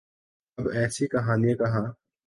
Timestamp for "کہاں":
1.59-1.85